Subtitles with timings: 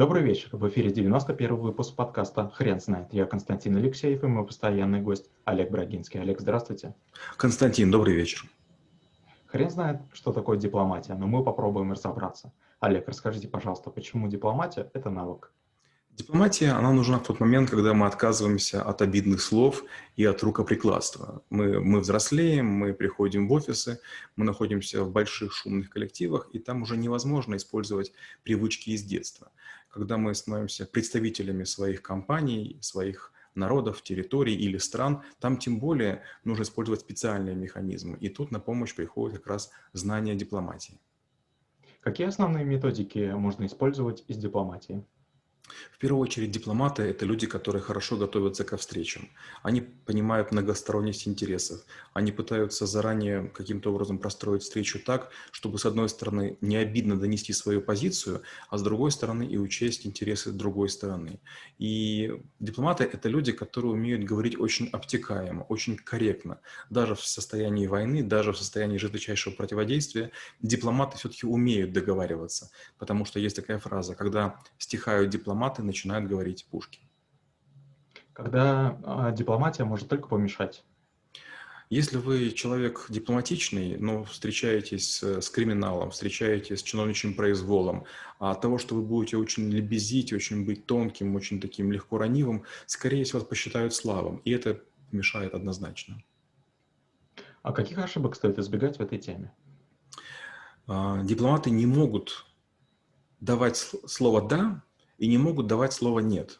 [0.00, 0.48] Добрый вечер.
[0.52, 3.12] В эфире 91 выпуск подкаста «Хрен знает».
[3.12, 6.18] Я Константин Алексеев и мой постоянный гость Олег Брагинский.
[6.18, 6.94] Олег, здравствуйте.
[7.36, 8.44] Константин, добрый вечер.
[9.48, 12.50] Хрен знает, что такое дипломатия, но мы попробуем разобраться.
[12.80, 15.52] Олег, расскажите, пожалуйста, почему дипломатия– это навык?
[16.20, 19.84] Дипломатия, она нужна в тот момент, когда мы отказываемся от обидных слов
[20.16, 21.42] и от рукоприкладства.
[21.50, 24.00] Мы, мы взрослеем, мы приходим в офисы,
[24.36, 28.12] мы находимся в больших шумных коллективах, и там уже невозможно использовать
[28.42, 29.50] привычки из детства.
[29.90, 36.62] Когда мы становимся представителями своих компаний, своих народов, территорий или стран, там тем более нужно
[36.62, 38.16] использовать специальные механизмы.
[38.18, 41.00] И тут на помощь приходит как раз знание дипломатии.
[42.00, 45.04] Какие основные методики можно использовать из дипломатии?
[45.92, 49.28] В первую очередь дипломаты– это люди, которые хорошо готовятся ко встречам.
[49.62, 51.84] Они понимают многосторонность интересов.
[52.14, 57.52] Они пытаются заранее каким-то образом простроить встречу так, чтобы с одной стороны не обидно донести
[57.52, 61.38] свою позицию, а с другой стороны и учесть интересы другой стороны.
[61.78, 66.60] И дипломаты– это люди, которые умеют говорить очень обтекаемо, очень корректно.
[66.88, 70.30] Даже в состоянии войны, даже в состоянии жесточайшего противодействия
[70.62, 72.70] дипломаты все-таки умеют договариваться.
[72.98, 77.00] Потому что есть такая фраза, когда стихают дипломаты, дипломаты начинают говорить пушки.
[78.32, 80.84] Когда а, дипломатия может только помешать.
[81.90, 88.04] Если вы человек дипломатичный, но встречаетесь с, с криминалом, встречаетесь с чиновничьим произволом,
[88.38, 92.62] а от того, что вы будете очень лебезить, очень быть тонким, очень таким легко ранивым,
[92.86, 96.22] скорее всего, вас посчитают слабым, и это мешает однозначно.
[97.62, 99.52] А каких ошибок стоит избегать в этой теме?
[100.86, 102.46] А, дипломаты не могут
[103.40, 104.84] давать слово «да»,
[105.20, 106.58] и не могут давать слово «нет».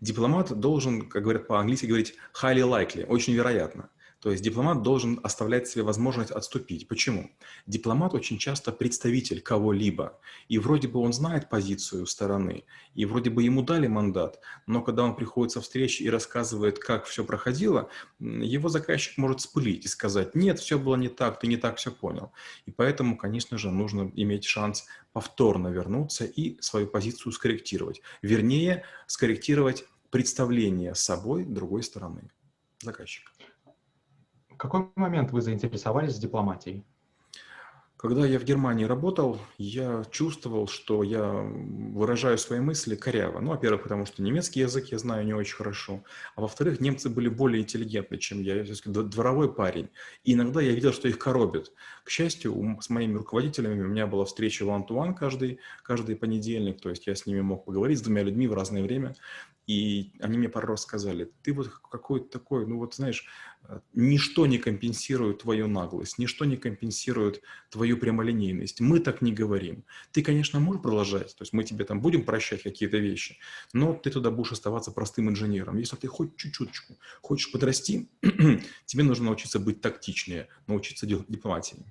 [0.00, 3.88] Дипломат должен, как говорят по-английски, говорить highly likely, очень вероятно.
[4.20, 6.86] То есть дипломат должен оставлять себе возможность отступить.
[6.86, 7.30] Почему?
[7.66, 10.20] Дипломат очень часто представитель кого-либо.
[10.48, 15.04] И вроде бы он знает позицию стороны, и вроде бы ему дали мандат, но когда
[15.04, 20.34] он приходит со встречи и рассказывает, как все проходило, его заказчик может спылить и сказать,
[20.34, 22.32] нет, все было не так, ты не так все понял.
[22.66, 28.02] И поэтому, конечно же, нужно иметь шанс повторно вернуться и свою позицию скорректировать.
[28.20, 32.30] Вернее, скорректировать представление собой другой стороны
[32.82, 33.30] заказчика
[34.60, 36.84] какой момент вы заинтересовались дипломатией?
[37.96, 43.40] Когда я в Германии работал, я чувствовал, что я выражаю свои мысли коряво.
[43.40, 46.02] Ну, во-первых, потому что немецкий язык я знаю не очень хорошо,
[46.34, 48.62] а во-вторых, немцы были более интеллигентны, чем я.
[48.62, 49.90] Я дворовой парень.
[50.24, 51.72] И иногда я видел, что их коробит.
[52.04, 57.06] К счастью, с моими руководителями у меня была встреча Антуан каждый, каждый понедельник, то есть
[57.06, 59.14] я с ними мог поговорить с двумя людьми в разное время.
[59.70, 63.26] И они мне пару раз сказали, ты вот какой-то такой, ну вот знаешь,
[63.68, 68.80] э, ничто не компенсирует твою наглость, ничто не компенсирует твою прямолинейность.
[68.80, 69.84] Мы так не говорим.
[70.10, 73.38] Ты, конечно, можешь продолжать, то есть мы тебе там будем прощать какие-то вещи,
[73.72, 75.76] но ты туда будешь оставаться простым инженером.
[75.76, 76.70] Если ты хоть чуть-чуть
[77.22, 78.08] хочешь подрасти,
[78.86, 81.86] тебе нужно научиться быть тактичнее, научиться дипломатии.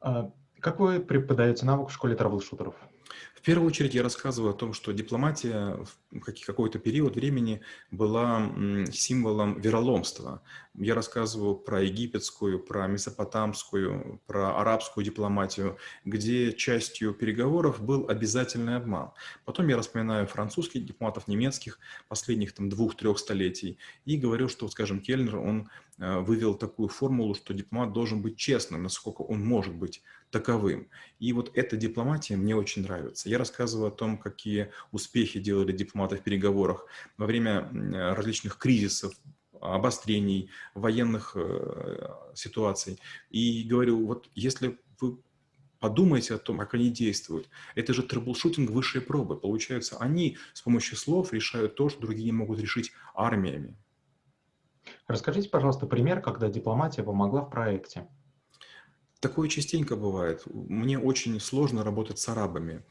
[0.00, 1.04] А как вы
[1.62, 2.76] навык в школе трэблшутеров?
[3.38, 5.78] В первую очередь я рассказываю о том, что дипломатия
[6.10, 7.60] в какой-то период времени
[7.90, 8.52] была
[8.92, 10.42] символом вероломства.
[10.74, 19.12] Я рассказываю про египетскую, про месопотамскую, про арабскую дипломатию, где частью переговоров был обязательный обман.
[19.44, 25.36] Потом я вспоминаю французских дипломатов, немецких, последних там двух-трех столетий, и говорю, что, скажем, Кельнер,
[25.36, 30.88] он э, вывел такую формулу, что дипломат должен быть честным, насколько он может быть таковым.
[31.18, 32.97] И вот эта дипломатия мне очень нравится.
[33.24, 36.86] Я рассказываю о том, какие успехи делали дипломаты в переговорах
[37.16, 37.70] во время
[38.14, 39.12] различных кризисов,
[39.60, 43.00] обострений, военных э, ситуаций.
[43.30, 45.18] И говорю, вот если вы
[45.80, 47.48] подумайте о том, как они действуют.
[47.74, 49.36] Это же troubleshooting высшей пробы.
[49.36, 53.76] Получается, они с помощью слов решают то, что другие не могут решить армиями.
[55.06, 58.08] Расскажите, пожалуйста, пример, когда дипломатия помогла в проекте.
[59.20, 60.42] Такое частенько бывает.
[60.46, 62.84] Мне очень сложно работать с арабами,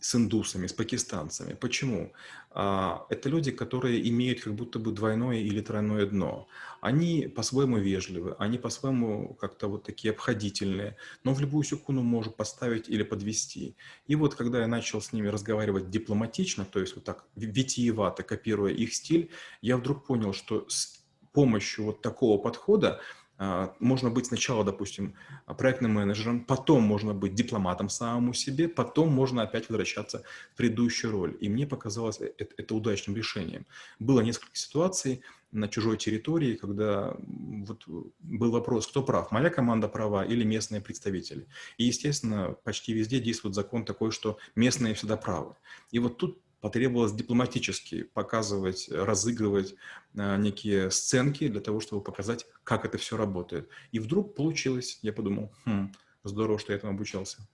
[0.00, 1.52] с индусами, с пакистанцами.
[1.54, 2.12] Почему?
[2.50, 6.48] А, это люди, которые имеют как будто бы двойное или тройное дно.
[6.80, 12.88] Они по-своему вежливы, они по-своему как-то вот такие обходительные, но в любую секунду может поставить
[12.88, 13.76] или подвести.
[14.06, 18.72] И вот когда я начал с ними разговаривать дипломатично, то есть вот так витиевато копируя
[18.72, 19.30] их стиль,
[19.60, 23.00] я вдруг понял, что с помощью вот такого подхода
[23.38, 25.14] можно быть сначала, допустим,
[25.58, 30.22] проектным менеджером, потом можно быть дипломатом самому себе, потом можно опять возвращаться
[30.52, 31.36] в предыдущую роль.
[31.40, 33.66] И мне показалось это, это удачным решением.
[33.98, 35.22] Было несколько ситуаций,
[35.54, 37.84] на чужой территории, когда вот
[38.18, 41.46] был вопрос, кто прав, моя команда права или местные представители.
[41.78, 45.54] И, естественно, почти везде действует закон такой, что местные всегда правы.
[45.92, 49.74] И вот тут потребовалось дипломатически показывать, разыгрывать
[50.16, 53.68] а, некие сценки для того, чтобы показать, как это все работает.
[53.92, 54.98] И вдруг получилось.
[55.02, 57.46] Я подумал, хм, здорово, что я этому обучался.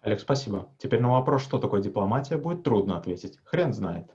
[0.00, 0.74] Олег, спасибо.
[0.78, 3.38] Теперь на вопрос, что такое дипломатия, будет трудно ответить.
[3.44, 4.06] Хрен знает.